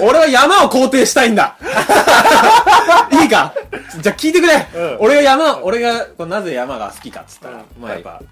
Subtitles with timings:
[0.00, 1.56] 俺は山を肯定したいんだ。
[3.20, 3.52] いいか？
[4.00, 4.96] じゃあ聞いてくれ、うん。
[5.00, 7.82] 俺が山、俺がなぜ山が好きかっつったら、うん。
[7.82, 8.22] まあやっぱ、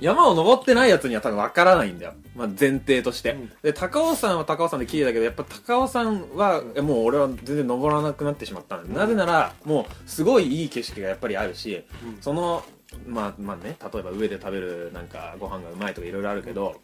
[0.00, 2.14] 山を登ってないやつには多分わからないんだよ。
[2.34, 3.32] まあ前提として。
[3.32, 3.52] うん。
[3.62, 12.18] で、高尾山は高尾山で綺麗だけど、やっぱ高尾山は、えもう俺は全然登らなくなってしまったんだよなぜなら、もうすごいいい景色がやっぱりあるし、うん。
[12.22, 12.62] その、
[13.06, 16.74] まあまあね、例えば上で食べるなんかご飯がうまいとかいろいろあるけど、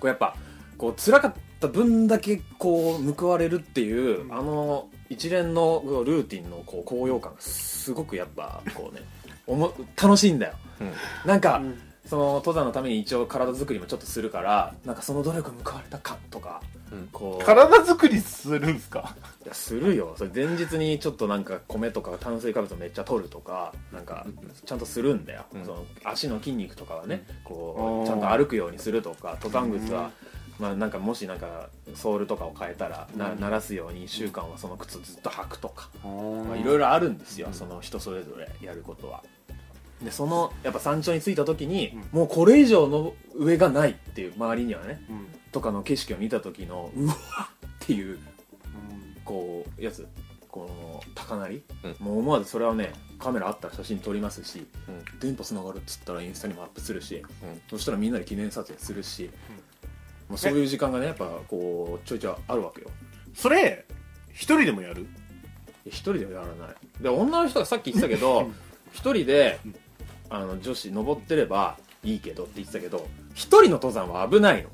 [0.02, 0.34] うやっぱ、
[0.76, 1.38] こう辛かった
[1.68, 4.32] 分だけこう報われるっていう、うん。
[4.32, 9.02] あの一連のルーティンのこう高揚感がすごくやっぱこうね
[9.46, 10.54] おも楽しいんだよ。
[10.80, 10.92] うん。
[11.26, 11.78] なんか、うん。
[12.06, 17.08] その登山のために一応体作りもちょっとするからなんかその努力報われた感とか、うん。
[17.12, 17.44] こう。
[17.44, 19.14] 体作りするんすか？
[19.44, 20.14] いやするよ。
[20.16, 24.26] それ前日にちょっとなんか米とか炭水化物をめっちゃ取るとかなんか
[24.64, 25.64] ちゃんとするんだよ、うん。
[25.64, 30.10] その足の筋肉とかはねこうちゃんと歩くようにするとか登山靴は、
[30.60, 33.40] まあなんかもしなんかソールとかを変えたらなうん。
[33.40, 37.54] 鳴らすように1週間はその靴ずっと履くとか、まあ、いいろいろあるんですよ、うん。
[37.54, 39.22] その人それぞれやることは。
[40.02, 45.26] でそのやっぱ山頂に着いた時に、うもうこれ以上の上がないっていう周りにはねうん。
[45.52, 47.16] とかの景色を見た時のうわっ
[47.82, 48.18] っていう
[49.24, 50.06] こうやつ
[50.48, 52.06] この高鳴り、うん。
[52.06, 55.20] もう思わずそれはねカメラあったら写真撮りますしうん。
[55.20, 57.60] 電波つながるっつったらインスタにもアップするしうん。
[57.68, 59.30] そしたらみんなで記念撮影するし、
[60.30, 62.88] まあ、そういう時間がねやっぱこうちょいちょいあるわけよ。
[63.34, 63.84] それ
[64.32, 65.06] 一人でもやる？
[65.86, 67.02] 一人ではやらない。
[67.02, 68.48] で女の人がさっき言ってたけど
[68.92, 69.58] 一人で
[70.28, 74.70] あの女子登ってればいいけどって言ってたけど一人の登山は危ないの。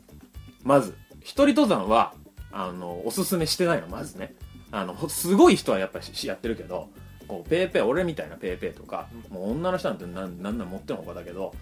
[0.63, 2.13] まず一人登山は
[2.53, 3.89] あのおすすめしてないの。
[3.89, 4.35] まずね。
[4.71, 6.91] あのほすごい人はやっぱりしやってるけど
[7.29, 11.55] こうペーペー俺みたいなペーペーとか、もう女の人なんてなんなん持ってるのほかだけど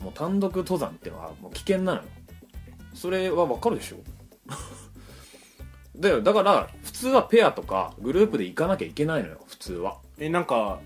[0.00, 2.04] もう単独登山っていうのはもう危険なのよ
[2.94, 3.96] それはわかるでしょ？
[5.94, 9.98] でだから普通はペアとかグループで行かなきゃいけないのよ普通は。
[10.18, 10.80] えなんか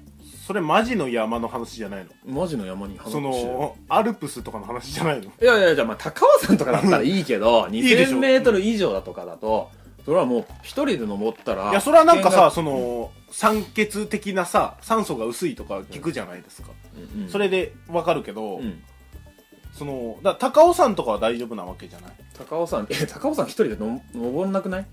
[0.47, 2.11] それマジの山の話じゃないの？
[2.25, 5.25] マジの山に話そのアルプスとかの話じゃないの？
[5.25, 8.17] いやいやじゃあまあ高尾山とかだったらいいけどいいでしょ。
[8.17, 9.71] 2000メートル以上だとかだと
[10.05, 17.29] それはもう一人で登ったらいやそれはなんかさ危その酸欠的なさ酸素が薄いとか聞くじゃないですか、険がうん。
[17.29, 18.83] それでわかるけど、うん
[19.77, 22.13] そのだ高尾山とかは大丈夫なわけじゃない？
[22.39, 24.87] 高尾山え高尾山一人での登んなくない？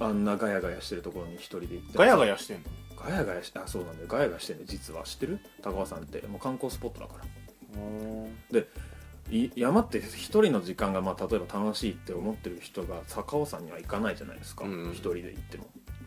[0.00, 2.64] あんなガヤガヤしてるところに一人で行ってガヤガヤしてんの？
[2.96, 4.08] ガヤガヤしあそうなんだよ。
[4.08, 4.64] ガヤガヤしてんの？
[4.64, 5.38] 実は知ってる？
[5.62, 6.26] 高尾山って。
[6.26, 7.24] もう観光スポットだから。
[9.30, 14.64] い山って一人の時間がまあ例えば楽しいって思ってる人が高尾山には行かないじゃないですか。
[14.64, 14.94] 一、うん。
[14.94, 15.64] 人で行っても。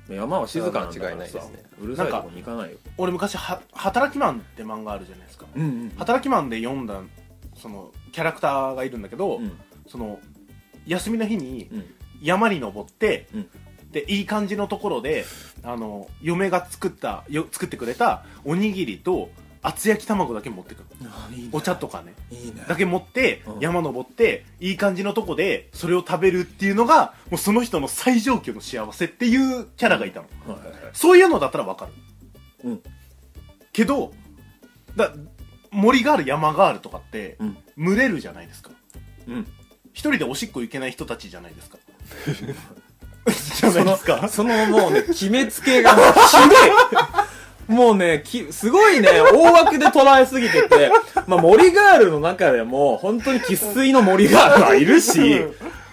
[0.10, 1.64] 山は静かなんだからさですね。
[1.82, 2.78] うるさいとこに行かないよ。
[2.98, 5.48] 俺昔は「働きマン」って漫画あるじゃないですか。
[5.56, 5.90] うんうん。
[5.98, 7.02] 働きマンで読んだ
[7.56, 9.52] そのキャラクターがいるんだけど、うん。
[9.88, 10.20] その
[10.86, 11.86] 休みの日にうん。
[12.22, 13.50] 山に登って、うん。
[13.92, 15.26] でいい感じのところで
[15.64, 19.30] あの嫁が作ったよ作ってくれたおにぎりと
[19.62, 20.86] 厚焼き卵だけ持ってくる。
[21.06, 21.50] あいいね。
[21.54, 22.14] お茶とかね。
[22.30, 22.66] いいね。
[22.68, 23.60] だけ持ってうん。
[23.62, 30.80] 山登っていい感じのとこでそれを食べるっていうのがもうその人の最上級の幸せっていうキャラがいたの、はいはいはい。
[30.94, 31.92] そういうのだったらわかる、
[32.66, 32.84] うん。
[33.72, 34.14] けど
[34.96, 35.14] だ
[35.76, 37.58] 森がある山があるとかって、うん。
[37.78, 38.72] 群れるじゃないですか。
[39.28, 39.48] うん。
[39.94, 41.78] 一人でおしっこ行けない人たちじゃないですか。
[43.26, 44.28] じゃないですか。
[44.30, 47.76] そのもうね決めつけがもうひどい。
[47.76, 50.92] もうねきすごいね大枠で捉えすぎてて。
[51.28, 55.42] まあ森ガールの中でも本当に生粋の森ガールはいるし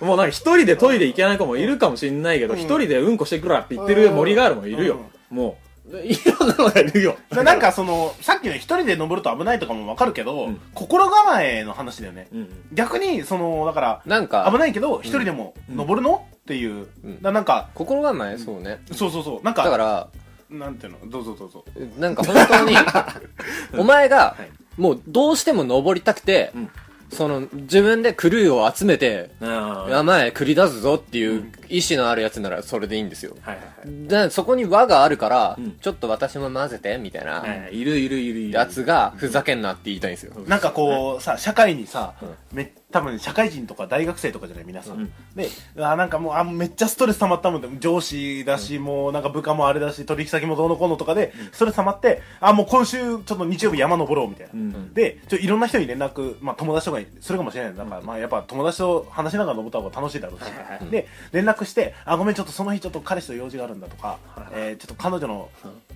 [0.01, 2.61] もうなんか一人でトイレ行けない子もいるかもしれないけどうん。
[2.61, 5.01] 一、人でうんこしてくるわって言ってる森ガールもいるよ、
[5.31, 7.17] もういろんなのがいるよ。
[7.31, 10.61] だなんかそのさっきの一人で登ると危ないとかもわかるけど、うん。
[10.75, 12.29] 心構えの話だよね。
[12.33, 17.23] うん逆にそのだからなんか危ないけど一人でも登るの、っていう、うん。
[17.23, 18.81] だなんか心構えそうね。
[18.93, 19.43] そうそうそう。
[19.45, 20.09] なんかだから
[20.51, 20.99] なんていうの？
[21.11, 21.65] どうぞどうぞ。
[21.99, 22.77] なんか本当に
[23.79, 24.81] お前がはい。
[24.81, 26.71] もうどうしても登りたくて、うん
[27.13, 29.91] その自分でクルーを集めてあー。
[29.91, 33.37] 山へ繰り出すぞっていう意志のあるやつならそれでいいんですよ。
[33.43, 33.67] はいはい
[34.09, 35.77] でそこに輪があるから、うん。
[35.81, 37.79] ちょっと私も混ぜてみたいなはいはい。
[37.79, 38.51] いるいるいるいる。
[38.53, 42.29] やつがふざけんなって言いたいんですよ、なんかこうさ社会にさ、うん。
[42.53, 45.13] め多分社会人とか大学生とかじゃない皆さん、うん。
[45.35, 45.49] で
[45.79, 54.95] あなんかもうあめっちゃストレス溜まったもんで上司だし、もうなんか部下もあれだし取引先もどうのこうのとかで、ストレス溜まってあもう今週ちょっと日曜日山登ろうみたいな、うん。
[54.95, 64.51] でちょいろんな人に連絡、まあ、友達とかにするかもしれないだから、まあ、やっぱ友達と話しながら登った方が楽しいだろうし、はいで連絡してあごめんちょっとその日ちょっと彼氏と用事があるんだとか、はいはい。
[64.55, 65.49] えーちょっと彼女の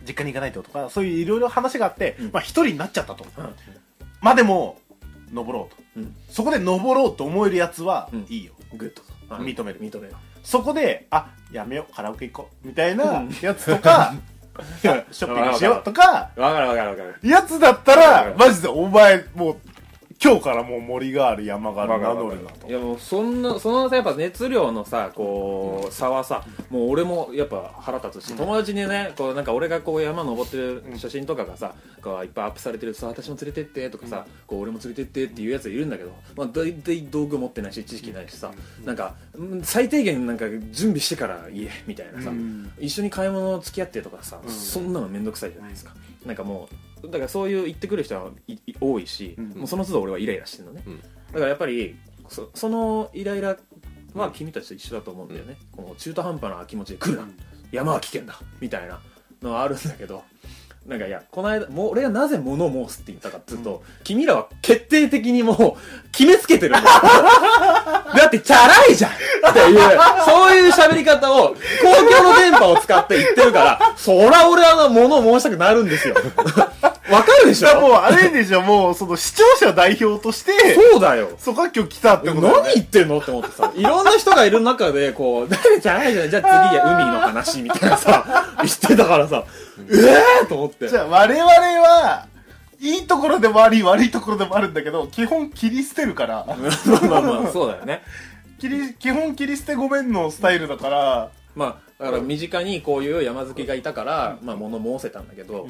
[0.07, 3.27] 実家に行かないととかそういういろいろ話があって、まあ一人になっちゃったと、
[4.21, 4.79] まあでも
[5.33, 6.15] 登ろうと、うん。
[6.31, 8.27] そこで登ろうと思えるやつはうん。
[8.29, 9.35] いいよ、グッドと。
[9.35, 9.81] あ認める。
[9.81, 10.15] 認める。
[10.43, 11.95] そこであやめよう。
[11.95, 12.69] カラオケ行こう。
[12.69, 14.15] みたいなやつとか
[14.57, 16.91] あショッピングしようとかわかるわかる。
[16.91, 18.35] わかるやつだったわからる。
[18.39, 19.57] マジでお前もう
[20.23, 22.67] 今日からもう森ガール山ガール名乗るなと。
[22.67, 38.53] いやもうそんなそのさやっぱ熱量のさこう差はさもう俺もやっぱ腹立つし、友達にねこうなんか俺がこう山登ってる写真とかがさ、こういっぱいアップされてるさ私も連れてってとかさ、こう俺も連れてってっていうやついるんだけど、まあ、大体道具持ってないし知識ないしさ、
[38.85, 42.71] なんかうん最低限なんか準備してから言えみたいなさ、うん。
[42.81, 45.93] 一緒に買い物付き合ってとかさ、そんなの面倒くさいじゃないですか、
[46.25, 46.75] なんかもう
[47.07, 48.31] だからそういう言ってくる人は
[48.81, 49.59] 多いし、ん。
[49.59, 51.01] もうその都度俺はイライラしてるのね、うん。
[51.01, 51.97] だからやっぱり
[52.29, 53.57] そそのイライラ
[54.15, 57.29] は君たちと一緒だと思うんだよね、この中途半端な気持ちで来るな、
[57.71, 58.41] 山は危険だ。
[58.61, 59.01] みたいな
[59.43, 60.25] のはあるんだけど
[60.87, 66.85] なんかいやこの間もう俺がなぜ物を申すって言ったかっていうと、君らは決定的にもう決めつけてるんだよ。
[68.15, 69.15] だってチャラいじゃんっ
[69.53, 69.79] ていう
[70.25, 71.57] そういう喋り方を公
[72.09, 76.15] 共の電波を使って言ってるからそら俺は物を申したくなるんですよ。
[77.11, 77.81] わかるでしょ？
[77.81, 78.63] もうあれでしょ。
[78.63, 80.53] もうその視聴者代表として
[80.93, 81.31] そうだよ。
[81.39, 82.49] そうか今日来たってことね。
[82.49, 83.19] 何言ってんの？
[83.19, 88.25] って思ってさ、いろんな人がいる中で、こう、 誰じゃないじゃん、じゃあ次は海の話みたいなさ、
[88.63, 89.45] 言ってたからさ、
[89.89, 89.95] え
[90.43, 90.89] えーと思って。
[90.89, 92.27] じゃあ我々は
[92.81, 96.45] いいところでもあり悪いところでもあるんだけど基本切り捨てるから。
[96.49, 98.03] まあまあまあ、そうだよね。
[98.61, 101.29] 切り基本切り捨てごめんのスタイルだから。
[101.55, 105.67] まあ、だから身近にこういう山好きがいたから、まあ物申せたんだけど、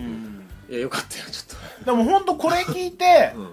[0.69, 3.40] いや、よかったよ、ちょっでも本当これ聞いてと。
[3.40, 3.49] うん。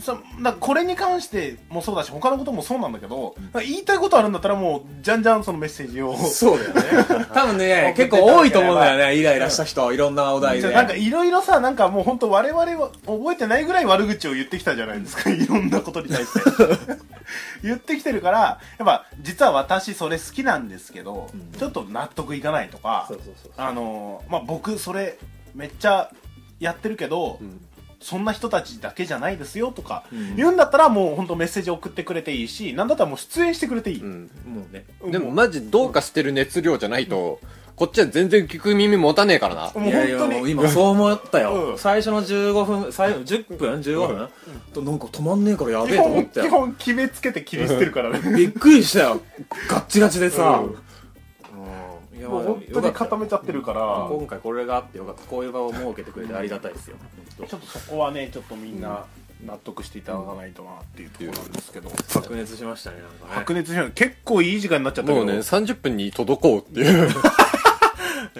[0.00, 7.26] そなんかこれに関してもそうだし他のこともそうなんだけど、言いたいことあるんだったらもうじゃんじゃんそのメッセージをそうだよね。
[7.34, 10.72] 多分ね、結構多いと思うんだよね、イライラした人、いろんなお題で。
[10.72, 16.40] なんかいろいろさなんかもう本当我々は覚えてないぐらい悪口を言ってきたじゃないですかいろんなことに対して
[17.62, 21.58] 言ってきてるからやっぱ実は私それ好きなんですけど、うん。
[21.58, 23.52] ちょっと納得いかないとかそうそうそう。
[23.56, 25.18] あのまあ僕それ
[25.54, 26.10] めっちゃ
[26.58, 27.60] やってるけど、ん。
[28.02, 30.36] そんな人たちだけじゃないですよとか、うん。
[30.36, 34.30] 言うんだったらもう本当メッセージ送ってくれていいしなんだったらもう出演してくれていい、うん。
[34.46, 34.84] もうね。
[35.10, 37.40] でもマジどうかしてる熱量じゃないと、
[37.80, 39.72] こっちは全然聞く耳持たねえからな。
[39.74, 41.78] もういやいやもう今そう思ったよ、うん。
[41.78, 44.28] 最初の15分最後10分15分、
[44.74, 48.36] となんか止まんねえからやべ基えと思ったよ本決めつけて切り捨てるからね。
[48.36, 49.22] びっくりしたよ。
[49.70, 50.66] ガッチガチでさ、うん。
[50.66, 52.18] うん。
[52.18, 55.22] いやもう本当に固めちゃってるから、今回これがあってよかった。
[55.22, 56.96] こういう場を設けてくれてありがたいですよ、
[57.38, 59.06] 本ちょっとそこはねちょっとみんな
[59.46, 63.32] 納得していただかないとなっていうところなんですけど、当白熱しましたねなんかね。
[63.36, 65.24] 白熱しない結構いい時間になっちゃったけど。
[65.24, 67.08] もうね、30分に届こうっていう。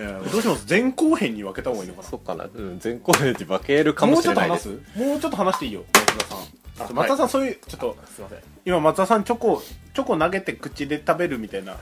[0.00, 0.66] いやどうします？
[0.68, 2.08] 前後編に分けた方がいいのかな？
[2.08, 2.44] そっかな。
[2.52, 4.68] うん、前後編に分けるかももうちょっとしれないです。
[4.68, 4.98] 話す？
[4.98, 5.84] もうちょっと話していいよ。
[5.92, 6.38] 松田さん。
[6.94, 9.62] 松田さん、そういうちょっとすいません今松田さんチョコ
[9.92, 11.76] チョコ投げて口で食べるみたいな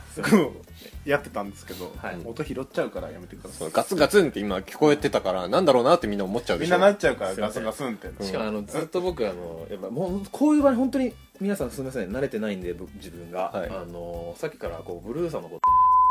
[1.06, 2.16] やってたんですけど、はい。
[2.24, 3.70] 音拾っちゃうからやめてください。
[3.72, 6.74] ガツガツンって今聞こえてたから、なんだろうなってみんな思っちゃうでしょ。
[6.74, 7.96] みんななっちゃうからガスすいません。
[7.96, 13.68] ガスンって、しかもあのずっと僕あのやっぱもうこういう場に本当に皆さんすみません慣れてないんで僕自分が、はい。
[13.68, 15.60] あのさっきからこうブルーさんのこと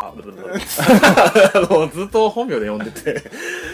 [0.03, 0.44] あブルー。
[1.57, 3.23] あのずっと本名で呼んでて。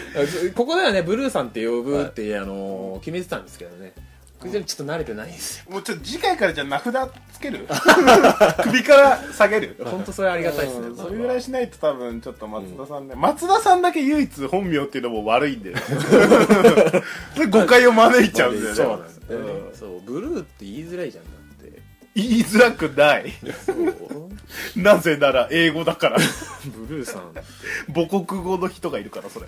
[0.54, 3.92] ここではねブルーさんって呼ぶって、あの決めてたんですけどね。
[4.44, 5.64] ちょっと慣れてないんですよ。
[5.70, 6.94] もうちょっと次回からじゃあ名札
[7.32, 7.66] つける？
[8.62, 9.76] 首から下げる？
[9.86, 10.88] 本当それありがたいですね。
[10.88, 10.96] うん。
[10.96, 15.76] それぐらいしないと多分ちょっと松田さんね、松田さんだけ唯一本名っていうのも悪いんだよ
[17.34, 18.74] それ誤解を招いちゃうんだよね。
[18.76, 19.74] そうなんですね、うん。
[19.78, 21.24] そうブルーって言いづらいじゃん
[22.14, 23.32] 言いづらくない。
[24.76, 26.18] なぜなら英語だから。
[26.88, 27.32] ブルーさん。
[27.92, 29.46] 母国語の人がいるからそれ。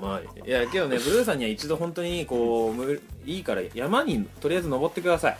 [0.00, 5.38] まあ、いやけどねブルーさんには一度本当にこうむいいから山にとりあえず登ってください。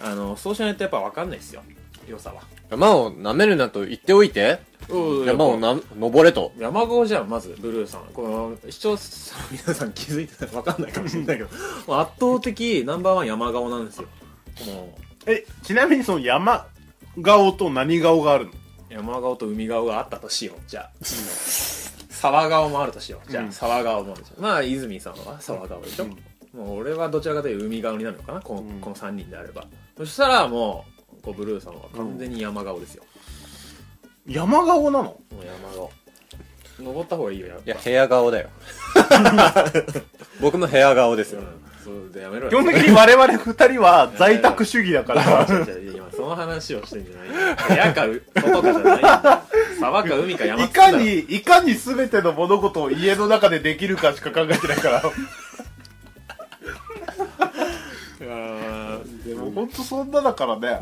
[0.00, 1.62] あのそうしないとやっぱ分かんないですよ。
[2.08, 2.42] 良さは。
[2.70, 4.58] 山を舐めるなと言っておいて、
[5.24, 6.52] 山をな登れと。
[6.58, 8.02] 山郷じゃんまずブルーさん。
[8.12, 8.22] こ
[8.62, 11.48] の視聴者の皆さん気づいてたら分かんないかもしれないけど
[12.00, 14.08] 圧倒的ナンバーワン山顔なんですよ。
[14.66, 16.66] もえちなみにその山
[17.22, 18.50] 顔と何顔があるの？
[18.52, 18.54] う
[18.90, 20.60] 山顔と海顔があったとしよう。
[20.68, 20.90] じゃあ、
[22.10, 23.30] 沢顔もあるとしよう。
[23.30, 23.52] じゃあ、うん。
[23.52, 26.06] 沢顔もあるじゃんまあ泉さんは沢顔でしょ、
[26.56, 28.80] もう俺はどちらかというと海顔になるのかなこの,、うん。
[28.80, 29.66] この3人であれば。
[29.96, 30.84] そしたらも
[31.18, 33.02] うこうブルーさんは完全に山顔ですよ、
[34.26, 35.04] 山顔なの？
[35.04, 35.90] もう山顔。
[36.78, 37.64] 登った方がいいよやっぱ。
[37.64, 38.50] いや、部屋顔だよ。
[40.40, 41.40] 僕も部屋顔ですよ。
[41.40, 42.50] うんそうでやめろよ。
[42.50, 45.46] 基本的に我々二人は在宅主義だから。
[45.48, 47.28] 違う違う今その話をしてんじゃない。
[47.28, 49.00] よ部屋かう外かじゃない。
[49.78, 55.02] 沢か海か山いかにいかに全ての物事を家の中でできるかしか考えてないから。
[59.24, 59.50] でも。
[59.52, 60.80] 本当そんなだからね、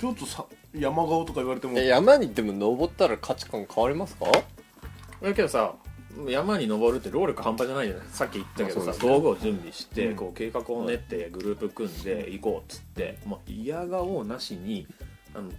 [0.00, 1.78] ちょっとさ山顔とか言われても。
[1.78, 4.26] え山にでも登ったら価値観変わりますか？
[5.22, 5.72] だけどさ
[6.28, 8.06] 山に登るって労力半端じゃないじゃない。
[8.10, 8.96] さっき言ったけどさ、ね。
[9.00, 10.16] 道具を準備して、うん。
[10.16, 14.86] こう計画を練ってグループ組んで行こうっつって、まあ、嫌顔なしに
[15.34, 15.50] あの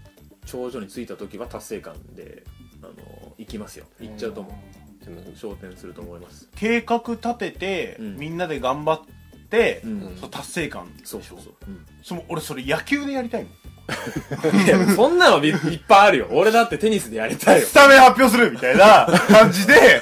[0.46, 2.44] 頂上に着いた時は達成感で
[2.82, 2.94] あの
[3.38, 3.86] 行きますよ。
[4.00, 5.06] 行っちゃうと思う。
[5.06, 6.50] でも昇天すると思います。
[6.56, 8.18] 計画立てて、うん。
[8.18, 10.16] みんなで頑張って、うん。
[10.16, 11.86] その達成感そうそうそう、うん。
[12.04, 13.54] その俺それ野球でやりたいもん
[14.66, 16.28] いやそんなのいいっぱいあるよ。
[16.32, 17.68] 俺だってテニスでやりたいよ。
[17.68, 20.02] スタメン発表するみたいな感じで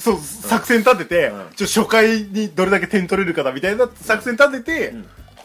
[0.00, 1.50] そう作戦立てて、うん。
[1.54, 5.02] ちょ初回にどれだけ点取れるかだみたいな作戦立てて、うん。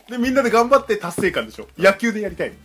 [0.10, 1.68] でみんなで頑張って達成感でしょ。
[1.78, 2.50] 野球でやりたい。
[2.50, 2.56] の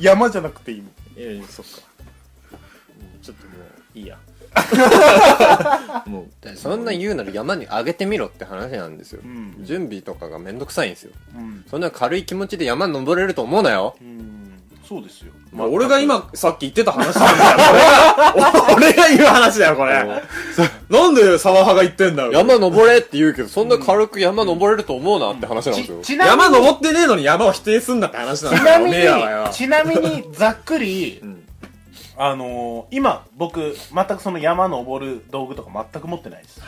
[0.00, 1.20] 山じゃなくていいもん。
[1.20, 3.52] いやいやそっか、うんちょっとも
[3.94, 4.18] ういいや。
[6.06, 9.56] もうそんな言うなら山に上げてみろって話なんですよ、うん。
[9.60, 11.12] 準備とかがめんどくさいんですよ。
[11.34, 13.96] うん、そんな軽い気持ちで山登れると思うなよ。
[14.00, 14.41] うん、
[14.88, 17.56] そうですよまあ、俺が今さっき言ってた話なんだよ。
[17.72, 20.02] 俺が、俺が言う話だよ、これ。
[20.88, 22.32] なんで沢派が言ってんだよ。
[22.32, 29.48] 山登れって言うけどそんな軽く山登れると思うなって話なんですよ、ちちなみに山登ってねえのに山を否定すんなって話なんだよ。
[29.52, 31.42] ちなみにちなみにざっくりうん
[32.16, 36.60] あのー今僕全くその山登る道具とか全く持ってないです、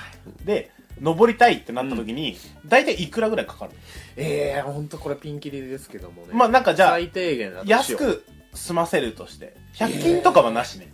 [0.44, 2.36] で登りたいってなった時に、
[2.66, 3.72] 大体いくらぐらいかかる
[4.16, 6.28] ええほんとこれピンキリですけどもね。
[6.32, 7.96] まあなんかじゃあ最低限安。
[7.96, 8.24] く
[8.54, 10.92] 済ませるとして100均とかはなしね、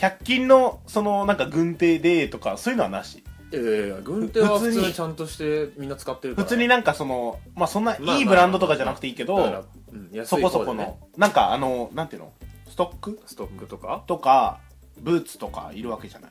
[0.00, 3.22] 100均のそのなんか軍手でとかそういうのはなし。
[3.52, 6.44] ええ軍手は普普通にちゃんとしてみんな使ってるから。
[6.44, 9.64] 普通になんかそのまあそんなまあいいブランドとかじゃなくていいけど、
[10.24, 12.32] そこそこの、なんかあのなんていうの？
[12.68, 13.20] ストック？
[13.26, 14.02] ストックとか？
[14.08, 14.58] とか
[14.98, 16.30] ブーツとかいるわけじゃない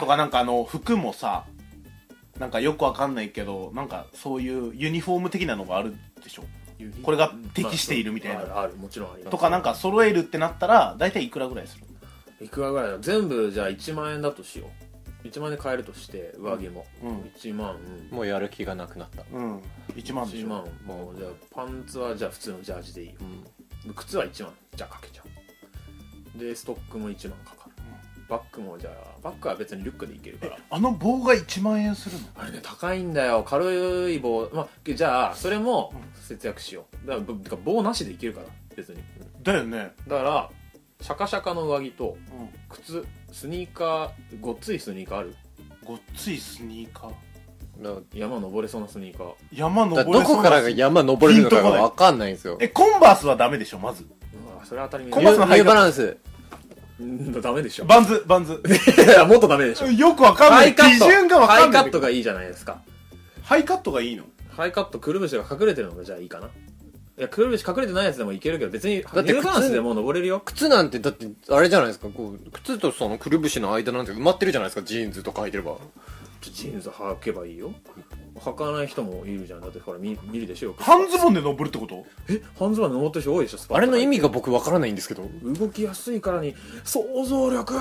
[0.00, 1.44] とかなんかあの服もさ
[2.38, 6.44] なんかよくわかんないけどなんかそういうユニフォーム的なのがあるでしょ？
[7.02, 8.44] これが適しているみたいな。
[8.44, 9.30] まあある、もちろんあります。
[9.32, 11.84] とかなんか揃えるってなったら大体いくらぐらいする
[12.40, 14.70] いくらぐらいだ全部じゃあ1万円だとしよ
[15.24, 15.26] う。
[15.26, 17.18] 1万円で買えるとして上着も、うん。
[17.36, 17.76] 1万
[18.12, 19.24] もうやる気がなくなった。
[19.32, 19.60] うん。
[19.96, 23.08] 1万でし1ょ万もうじゃあパンツはじゃあ普通のジャージでいい。
[23.08, 23.14] よ
[23.96, 24.52] 靴は1万。
[24.76, 25.22] じゃあかけちゃ
[26.36, 26.38] う。
[26.38, 27.36] でストックも1万。
[27.40, 27.56] か
[28.28, 30.58] バッグもじゃあバッグは別にリュックでいけるから。
[30.70, 32.26] あの棒が1万円するの？
[32.36, 33.42] あれね高いんだよ。
[33.42, 34.48] 軽い棒。
[34.52, 37.06] まあじゃあそれも節約しよう。
[37.06, 39.02] だからぶてか棒なしでいけるから別に。
[39.42, 39.92] だよね。
[40.06, 40.50] だから
[41.00, 42.48] シャカシャカの上着とうん。
[42.68, 45.34] 靴スニーカーごっついスニーカーある。
[45.84, 47.12] ごっついスニーカー？
[47.80, 49.32] だ山登れそうなスニーカー。
[49.52, 52.58] 山だ登れそうなどこからが山登れるのかが分かんないんですよ。
[52.60, 54.06] えコンバースはダメでしょまず。
[54.64, 56.18] それ当たりコンバースのニューバランス
[57.00, 57.84] うんダメでしょ。
[57.84, 58.60] バンズバンズ。
[58.64, 59.86] い やもっとダメでしょ。
[59.86, 60.58] よくわかんない。
[60.58, 61.04] ハイカット。
[61.06, 61.64] 基準がわかんない。
[61.64, 62.80] ハイカットがいいじゃないですか。
[63.42, 64.24] ハイカットがいいの？
[64.56, 66.46] ハイカットくるぶしが隠れてるのがじゃあいいかな。
[66.46, 66.50] い
[67.22, 70.40] やくるぶし隠れてないやつでもいけるけど別にだってニバスでも登れるよ。
[70.44, 72.08] 靴なんてだってあれじゃないですか。
[72.08, 74.82] こう靴とそのくるぶしの間なんて埋まってるじゃないですか。
[74.82, 75.76] ジーンズとか履いてれば
[76.40, 77.72] ジーンズ履けばいいよ。
[78.40, 79.60] 履かない人もいるじゃん。
[79.60, 82.04] だってほら見見るでしょ半ズボンで登るってこと？
[82.32, 82.40] え？
[82.58, 85.24] 半ズボンで登ってる人多いでしょスパあれの意味がが僕分からないんですけど。
[85.42, 86.54] 動きやすいからに
[86.84, 87.74] 想像力。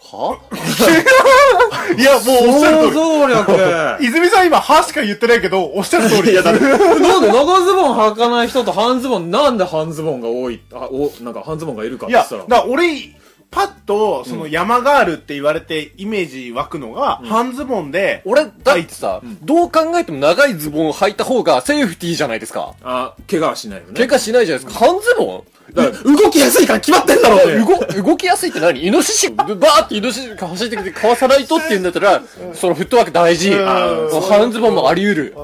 [0.00, 0.38] は？
[1.98, 3.98] いやもうおっしゃる通想像力。
[4.00, 6.30] り 泉さん今「は」しか言ってないけどおっしゃる通り。
[6.32, 6.78] いやだってなん
[7.22, 10.60] で長ズボン履かない人と半ズボンなんで半ズボンが多い？
[10.72, 12.60] あおなんか半ズボンがいるかっいや、て言ったら。
[12.60, 13.17] だから俺、
[13.50, 22.74] パッと、その山ガールって言われてイメージ湧くのが、半ズボンで、俺だってさ、どう考えても長いズボンを履いた方がセーフティーじゃないですか。
[22.82, 23.94] あ怪我はしないよね。
[23.94, 24.86] 怪我しないじゃないですか。
[24.86, 25.74] 半ズボン？
[25.74, 28.86] だから動きやすいから決まってんだろうね動動きやすいって何？
[28.86, 29.28] イノシシ？
[29.30, 32.22] バーってイノシシが走ってきてかわさないとって言うんだったら、
[32.54, 33.52] そのフットワーク大事。
[33.54, 35.34] 半ズボンもあり得る。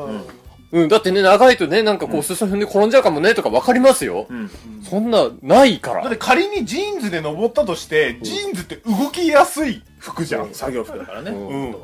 [0.75, 4.27] うん、だってね、長いとね、なんかこう、裾踏んで転んじゃうかもね、とかわかりますよ。
[4.29, 4.51] ん。
[4.83, 6.03] そんな、ないから。
[6.03, 6.17] だって。
[6.17, 10.53] 仮にジーンズで登ったとして、ジーンズって動きやすい服じゃん。
[10.53, 11.31] 作業服だからね。
[11.31, 11.71] うん。
[11.71, 11.77] ね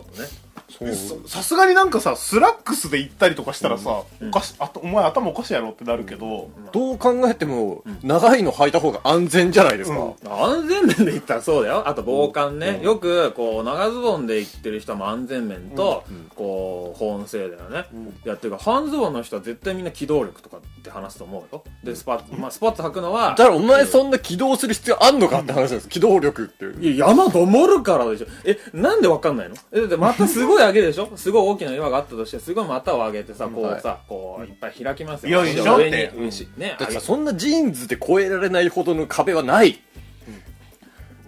[0.81, 9.99] ささすがになんかさ、スラックスで行ったりとかしたらさ、おかし、あと、お前頭おかしいやろってなるけど、どう考えても、長いの履いた方が安全じゃないですか。
[9.99, 10.33] うん。
[10.33, 11.87] 安全面で言ったらそうだよ。
[11.87, 17.85] あと防寒ね、よくこう長ズボンで行ってる人も安全面と、こう保温性だよね、
[18.25, 25.89] やってるから半ズボンの人は絶対みんな機動力とかって話すと思うよでスパッツ、まあ、スパッツ履くのはだからお前そんな起動する必要あんのかって話なんです。
[25.89, 26.95] 機動力っていう。
[26.95, 28.27] いや、山登るからでしょ。
[28.45, 29.55] え、なんでわかんないの？
[29.73, 31.11] え、だってまたすごい上げでしょ？
[31.17, 35.45] すごい大きな岩があったとして、すごい股を上げてさ、こうさ、こう、いっぱい開きますよ。
[35.45, 39.81] よいしょ上に、上しね、だってさ、上そんなジーンズで越えられないほどの壁はない。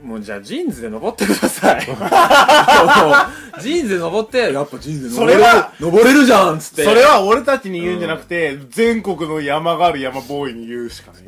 [0.03, 1.87] げもうじゃあジーンズで登ってください。
[1.89, 6.85] もうジーンズで登って、やっぱジーンズで登れるそれは、登れるじゃんっつって。
[6.85, 11.23] それは俺たちに言うんじゃなくて、全国の山ガール山ボーイに言うしかない。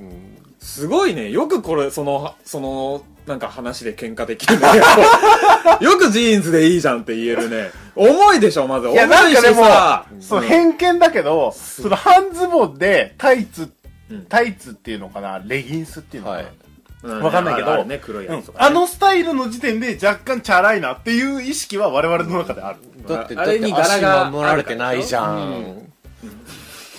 [0.61, 1.31] すごいね。
[1.31, 4.67] よくこれそのそのなんか話で喧嘩できるね。
[5.81, 7.71] よくジーンズでいいじゃんって言えるね。
[7.95, 8.89] 重いでしょまず。
[8.89, 10.07] 重いやなんかでしさ。
[10.21, 13.71] そう、偏見だけど、その半ズボンでタイツ
[14.11, 16.43] うん、タイツっていうのかな、レギンスっていうのかな。
[16.43, 16.53] はい。
[16.59, 16.64] うん
[17.05, 22.79] わかんないけどあるあるね黒いやつとか、ねあのスタイルの時点で若干チャラいなっていう意識は我々の中である。
[23.07, 25.93] だって、あれにだって柄が足守られてないじゃん。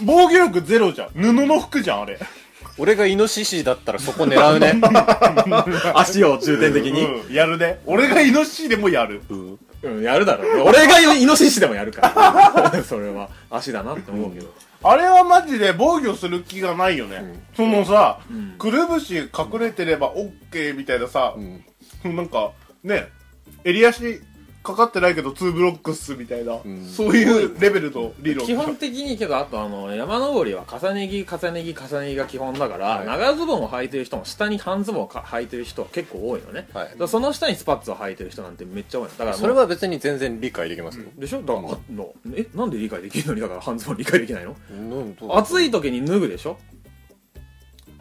[0.03, 1.09] 防御力ゼロじゃん。
[1.09, 2.19] 布の服じゃん、あれ。
[2.77, 4.79] 俺がイノシシだったらそこ狙うね。
[5.95, 7.79] 足を重点的に、うん、やるね。
[7.85, 9.21] 俺がイノシシでもやる。
[9.29, 12.01] うん、やるだろう俺がイノシシでもやるか
[12.73, 14.47] ら それは足だなって思うけど、
[14.87, 17.43] あれはマジで防御する気がないよね。
[17.55, 22.15] そのさ、んくるぶし隠れてれば OK みたいなさう、ん。
[22.15, 22.51] なんか、
[22.83, 23.07] ね、
[23.63, 24.21] 襟足
[24.65, 26.85] かかってないけど2ブロックっすみたいな、ん。
[26.85, 28.45] そういうレベルの理論。
[28.45, 33.05] 基本的にけどあとあの山登りは重ね着重ね着重ね着が基本だから、はい。
[33.05, 36.89] 長ズボンを履いてる人も下に半ズボンをか履いてる人は結構多いのね、はい。
[36.89, 39.05] だからその下にスパッツを履いてる人なんてめっちゃ多い。
[39.05, 41.05] のだからもうそれは別に全然理解できますよ。
[41.17, 41.41] でしょ？
[41.41, 44.55] だから、あのえなんで理解できるのにだから半ズボン理解できないの？
[44.71, 46.57] なんと暑い時に脱ぐでしょ？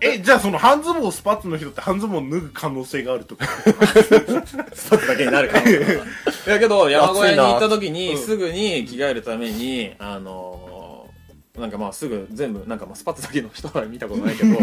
[0.01, 3.47] え、じゃあその半ズボンスパッツの人って半ズボン脱ぐ可能性があるとか？
[4.75, 5.65] スパッツだけになるから
[6.55, 8.19] だけど山小屋に行った時にうん。
[8.19, 14.57] すぐに着替えるためにあのーなんかまあすぐ全部なんかまあスパッツだけの人は見たことないけど。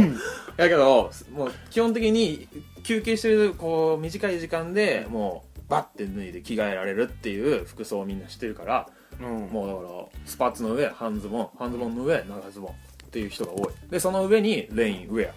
[0.58, 2.50] だけどもう基本的に
[2.84, 8.88] 休憩してるこう短い時間でもうバッて脱いで着替えられるっていう服装をみんな知ってるから
[9.22, 9.48] うん。
[9.48, 9.74] もうだ
[10.12, 12.72] からスパッツの上半ズボン半ズボンの上長ズボン
[13.12, 13.68] っていう人が多い。
[13.90, 15.34] でその上にレインウェア。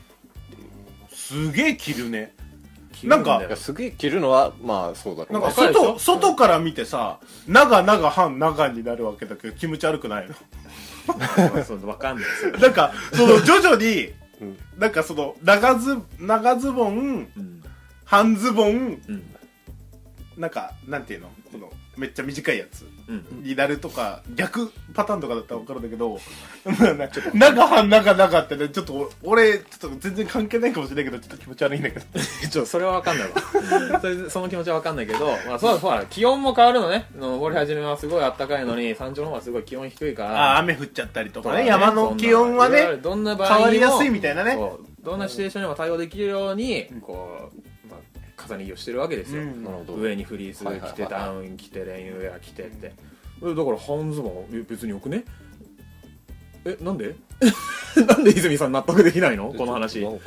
[1.13, 2.33] すげえ着るね。
[2.93, 3.25] 着るだよ。
[3.25, 5.33] なんいやすげえ着るのは、まあそうだろう。
[5.33, 10.35] ねなんか外、外から見てさ、長長半長になるわけだけど気持ち悪くないの？
[11.65, 12.25] そう分かんない。
[12.25, 17.63] ですよなんか、その 徐々にうん、なんかその長ズ、長ズボン、うん。
[18.05, 19.35] 半ズボン、うん。
[20.37, 21.31] なんか、なんていうの？
[21.51, 23.43] この、めっちゃ短いやつうん。
[23.43, 26.19] になるとか、逆パターンとかだったら分かるんだけど、
[27.35, 32.07] 長半長長ってね、ちょっと俺、ちょっと全然関係ないかもしれないけど、ちょっと気持ち悪いんだけど。
[32.51, 34.01] ちょそれは分かんないわ。
[34.01, 37.07] それその気持ちは分かんないけど、まあ、そうほら気温も変わるのね。
[37.17, 40.55] 登り始めはすごい暖かいのに山頂の方はすごい気温低いから。
[40.55, 44.59] あー雨降っちゃったりととかかね、山の気温はね、どんな場合にも変わりやすいみたいなね。
[45.03, 47.74] どんなシチュエーションにも対応できるように、こう、まあ、
[48.49, 50.01] 重ね着をしてるわけですよ、うん。
[50.01, 52.93] 上にフリース着てダウン着てレインウェア着てって、
[53.43, 55.25] えだから半ズボンえ別によくね？
[56.65, 57.15] えなんで？
[58.09, 59.55] なんで泉さん納得できないの？
[59.57, 60.01] この話。
[60.01, 60.27] なんか、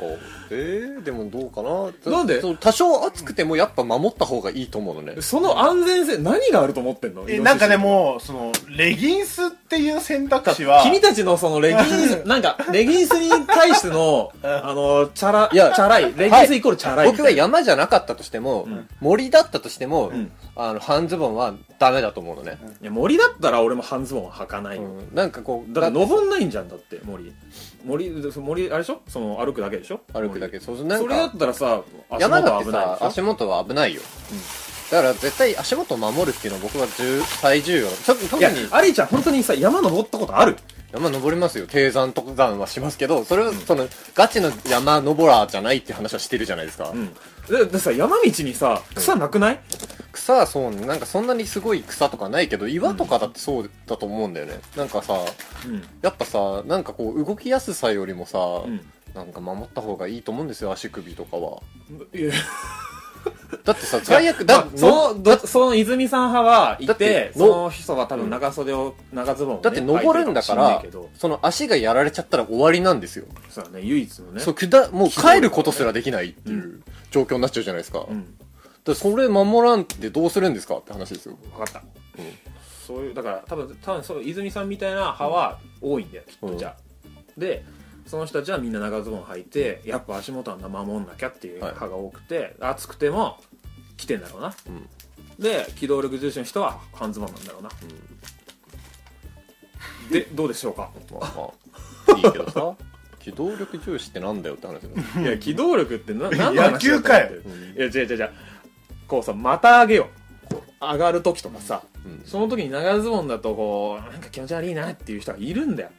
[0.50, 2.16] えー、でもどうかな？
[2.18, 2.40] なんで？
[2.40, 5.20] そう多少暑くてもやっぱ守った方がいいと思うのね。
[5.20, 7.26] その安全性何があると思ってんの？
[7.28, 16.14] えなんかでも、その、レギンスっていう選択肢は、 君たちのそのレギンス、 なんか、レギンスに対しての、あの、チャラ、いやチャラい。
[16.16, 17.10] レギンスイコールチャラい。
[17.10, 18.88] 僕は山じゃなかったとしても、ん。
[19.00, 20.30] 森だったとしても、ん。
[20.56, 22.58] あの、半ズボンはダメだと思うのね。
[22.82, 24.82] いや森だったら俺も半ズボンは履かないよ。
[24.82, 27.32] うん、なんかこう、だって登んないんじゃんだって、森。
[27.84, 29.00] 森、森、あれでしょ？
[29.08, 30.00] その歩くだけでしょ？
[30.12, 30.60] 歩くだけ。
[30.60, 33.06] そうなんそれだかっ、たらさ、足山だっ危ないさ、でしょ？
[33.06, 34.02] 足元は危ないよ。
[34.90, 37.88] だから絶対足元を守るっていうのは僕は重最重要。
[37.88, 40.56] ちょっといや特に、アリーちゃん本当にさ、山登ったことある？
[40.92, 41.66] 山登りますよ。
[41.68, 46.92] 低山特山はしますけど、それは、その、ガチの山登らーじゃないって話はしてるじゃないですか。
[46.94, 47.12] うん。
[47.50, 49.60] ででさ、山道にさ、草なくない？
[50.18, 54.58] 草はそうね、なんかそんなにすごい草とかないけど、岩とかだってそうだと思うんだよね。
[54.76, 55.14] なんかさ、
[55.66, 55.82] うん。
[56.02, 58.80] やっぱさ、なんかこう、動きやすさよりもさ、うん。
[59.14, 61.60] なんか守った方がいいと思うんですよ、足首とかは。
[63.64, 70.82] だってさ、最悪、だまあ、その、どその泉さん派はいてその人は多分長袖を、長ズボンをね、だって登るんだから
[71.14, 73.24] その足がやられちゃったら終わりなんですよ。
[73.50, 74.40] そうだね、唯一のね。
[74.40, 78.34] そう、くだ、もう帰ることすらできないっていう状況になっちゃうじゃないですかうん。
[78.92, 80.76] らそれ守らんってどうするんですか？
[80.76, 81.36] って話ですよ。
[81.56, 81.82] 分かった、
[82.86, 86.76] そういうだから多分多分そう泉さんみたいな派は多いんだよきっと、うんじゃあ。
[87.36, 87.64] で
[88.06, 93.38] その人たちはみんな長ズボン履いてやっぱ足元は守んなきゃっていう派が多くて、暑くても
[93.98, 94.88] 着てんだろうな、うん。
[95.38, 97.68] で機動力重視の人は半ズボンなんだろうな、
[100.10, 100.90] でどうでしょうか？
[101.12, 101.32] まあ
[102.08, 102.74] まあ、いいけどさ、
[103.20, 105.28] 機動力重視ってなんだよって話だよ。
[105.28, 107.28] いや機動力ってな何の話だ 野球かよ。
[107.28, 108.30] と思っていや違う違う違う
[109.08, 110.08] こうさまた上げよ
[110.50, 110.54] う。
[110.54, 112.22] こう上がる時とかさ、うん。
[112.24, 115.90] その時に長ズボンだとこうなんか気持ち悪いなっていう人がいるんだよ。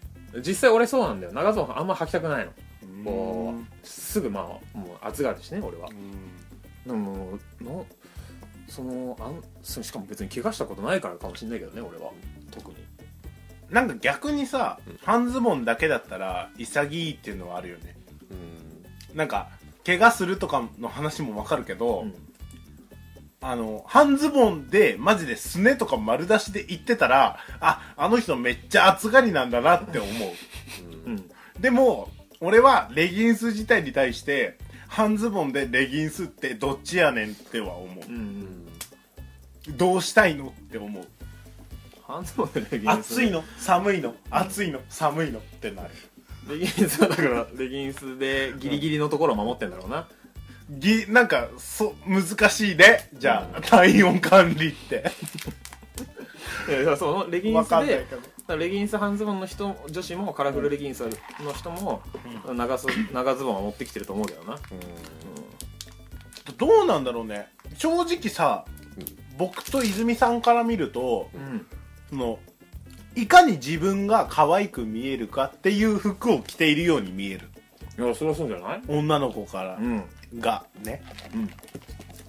[0.45, 1.33] 実際俺そうなんだよ。
[1.33, 2.51] 長ズボンあんま履きたくないの。
[3.03, 5.89] こうすぐまあもう暑がるしね俺は。
[6.85, 7.85] でもの
[8.67, 12.11] そのあんそしかも別に怪我したことないからかもしれないけどね俺は。
[12.51, 12.77] 特に。
[13.69, 17.95] なんか逆にさ、半ズボンだけだったら潔いっていうのはあるよね。
[19.11, 19.17] うん。
[19.17, 19.49] なんか
[19.85, 22.13] 怪我するとかの話もわかるけど、うん
[23.41, 30.11] あの半ズボンでマジですねとか丸出しで言ってたらああの人めっちゃ暑がりなんだなって思う。
[31.05, 31.31] うん。
[31.59, 32.09] でも
[32.41, 38.11] 俺はレギンス自体に対して半ズボンでレギンスってどっちやねんっては思う。
[38.11, 38.67] んうん。
[39.67, 41.07] うどうしたいのって思う。
[42.07, 43.13] 半ズボンでレギンス？
[43.13, 43.43] 暑いの？
[43.57, 44.15] 寒いの？
[44.31, 44.81] 暑いの？
[44.89, 45.39] 寒いの？
[45.39, 45.89] ってなる。
[46.49, 50.07] レギンスはだからレギンスでギリギリのところを守ってんだろうな、
[50.69, 53.09] ぎなんかそ難しいね。
[53.13, 55.03] じゃあ、体温管理って。
[56.69, 58.05] いやそのレギンわスで
[58.57, 61.03] レギンス半ズボンの人女子もカラフルレギンス
[61.43, 62.01] の人も
[62.53, 64.57] 長す長ズボンは持ってきてると思うけどな、
[66.57, 67.47] どうなんだろうね。
[67.77, 68.65] 正直さ
[69.37, 71.65] 僕と泉さんから見るとうん。
[72.09, 72.39] その
[73.15, 77.49] いかに自分が可愛く見えるかっていう服を着ているように見える。
[77.97, 78.81] いやそれはそうじゃない？
[78.87, 79.75] 女の子から。
[79.75, 80.03] うん
[80.37, 81.01] がね。
[81.33, 81.49] うん。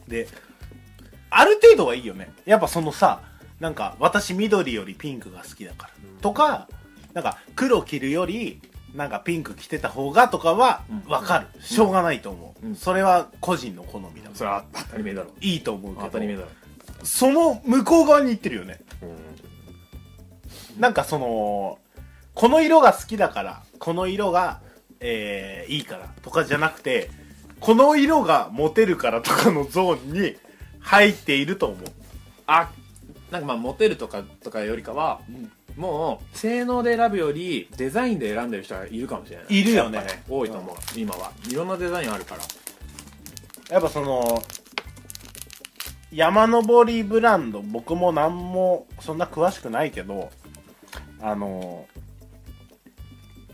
[0.09, 0.29] で
[1.31, 2.33] ある程度はいいよね。
[2.45, 3.23] やっぱそのさ
[3.61, 6.69] なんか私緑よりピンクが好きだから、とか
[7.13, 8.61] なんか黒着るより
[8.95, 11.01] なんかピンク着てた方がとかはうん。
[11.01, 12.75] 分かる、しょうがないと思う、うん。
[12.75, 15.31] それは個人の好みだそれは当たり前だろ。
[15.41, 16.07] いいと思うけど。
[16.07, 16.49] 当たり前だろ。
[17.05, 18.81] その向こう側に行ってるよね。
[19.03, 20.81] うん。
[20.81, 21.79] なんかその
[22.35, 24.61] この色が好きだからこの色が、
[25.01, 27.11] えーいいからとかじゃなくて
[27.61, 30.37] この色がモテるからとかのゾーンに
[30.81, 31.79] 入っていると思う。
[32.46, 32.70] あ
[33.31, 35.20] なんかまあモテるとかとかよりかは、
[35.77, 39.46] もう性能で選ぶよりデザインで選んでる人がいるかもしれない。
[39.61, 39.99] いるよね。
[39.99, 41.31] やっぱ多いと思う、今は。
[41.49, 42.42] いろんなデザインあるから。
[43.70, 44.42] やっぱその
[46.12, 50.31] 山登りブランド僕も何もそんな詳しくないけど
[51.20, 51.87] あの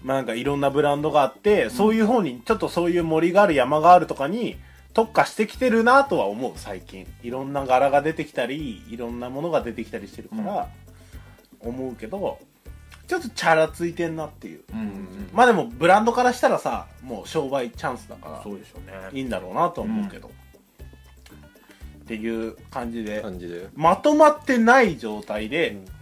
[0.06, 4.56] まあなんかいろんなブランドがあって、そういう方にちょっとそういう森がある山があるとかに
[4.94, 7.08] 特化してきてるなとは思う最近。
[7.24, 10.68] いろんな柄が出てきたりいろんなものが出てきたりしてるから、
[11.58, 12.38] 思うけど
[13.08, 14.60] ちょっとチャラついてんなっていう。
[14.72, 19.08] うん、まあでもブランドからしたらさもう商売チャンスだからそうでしょうね。
[19.12, 20.30] いいんだろうなとは思うけど、
[22.04, 23.24] っていう感じで。
[23.74, 25.95] まとまってない状態で、えー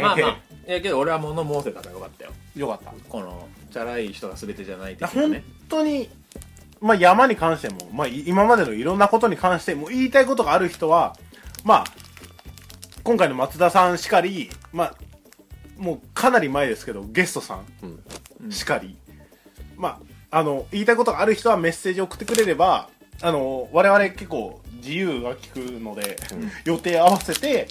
[0.00, 0.38] まあまあ。
[0.68, 2.30] いやけど俺は物申せたからよかったよ。
[2.56, 2.90] よかった。
[2.90, 5.44] いこのチャラい人が全てじゃないや本的なね。
[5.68, 6.08] 当に、
[6.80, 11.16] まあ、山に関しても、まあ、い今までのいろんなことに関しても言いたいことがある人は
[11.64, 11.84] まあ
[13.02, 14.94] 今回の松田さんしかりまあ
[15.76, 18.48] もうかなり前ですけどゲストさうん。
[18.48, 18.96] んしかり、
[19.76, 20.00] ま
[20.30, 22.88] ああの言いたいことがある人はメッセージを送ってくれれば
[23.20, 26.16] あの我々結構自由が利くので、
[26.64, 27.68] 予定合わせて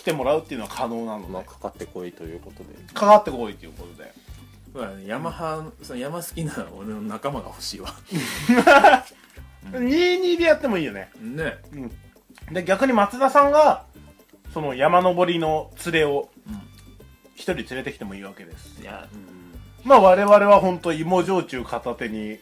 [0.00, 2.74] 来てもらうっていうのは可能なので、まあかかってこいということで。
[2.94, 4.12] かかってこいということで。
[4.72, 7.90] まあヤマハその山好きな俺の仲間が欲しいわ。
[9.72, 11.10] 22でやってもいいよね。
[11.20, 11.58] ね。
[12.50, 13.84] で逆に松田さんが
[14.54, 16.30] その山登りの連れを
[17.34, 18.80] 一人連れてきてもいいわけです。
[18.80, 19.06] いや
[19.84, 22.38] まあ我々は本当芋焼酎片手に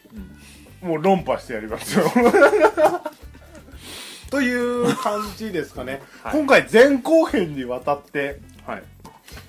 [0.81, 2.05] もう論破してやりますよ
[4.31, 6.33] という感じですかね、はい。
[6.33, 8.83] 今回前後編にわたってはい。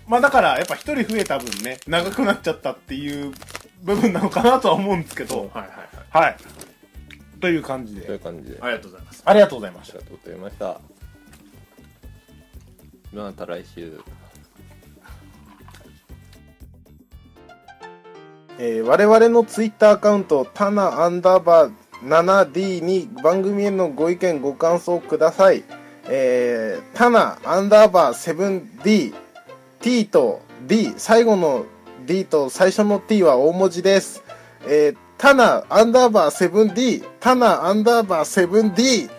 [0.07, 3.33] まあだからやっぱ一人増えた分ね長くなっちゃったっていう
[3.83, 5.39] 部分なのかなとは思うんですけど。
[5.39, 5.67] はいはい
[6.13, 6.25] はい。
[6.25, 6.37] はい。
[7.39, 8.57] という感じといでう感じで。
[8.61, 9.23] ありがとうございます。
[9.25, 9.97] ありがとうございました。
[9.97, 10.81] ありがとうございました。
[13.13, 13.99] また来週。
[18.61, 21.71] えー我々のツイッターアカウント、タナアンダーバー
[22.03, 25.63] 7D に番組へのご意見、ご感想ください。
[26.05, 29.13] えー、タナアンダーバー 7D、
[29.81, 31.65] T と D、最後の
[32.05, 34.23] D と最初の T は大文字です。
[34.67, 39.09] えー、タナアンダーバー 7D、タナアンダーバー 7D、